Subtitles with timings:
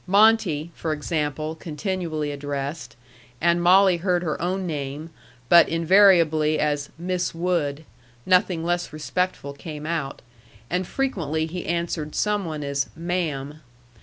[0.07, 2.95] "Monte," for example, continually addressed,
[3.39, 5.11] and Molly heard her own name,
[5.47, 7.85] but invariably as "Miss Wood";
[8.25, 10.23] nothing less respectful came out,
[10.71, 13.59] and frequently he answered some one as "ma'am."